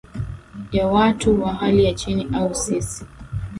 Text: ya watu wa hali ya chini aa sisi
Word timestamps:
ya 0.71 0.87
watu 0.87 1.43
wa 1.43 1.53
hali 1.53 1.85
ya 1.85 1.93
chini 1.93 2.27
aa 2.33 2.53
sisi 2.53 3.05